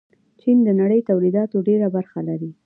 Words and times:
چین 0.41 0.57
د 0.67 0.69
نړۍ 0.81 0.99
تولیداتو 1.09 1.57
ډېره 1.67 1.87
برخه 1.95 2.19
لري. 2.29 2.51